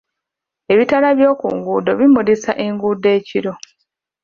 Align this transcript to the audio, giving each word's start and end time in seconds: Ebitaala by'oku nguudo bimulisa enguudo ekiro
Ebitaala 0.73 1.09
by'oku 1.17 1.47
nguudo 1.57 1.91
bimulisa 1.99 2.51
enguudo 2.65 3.07
ekiro 3.17 3.53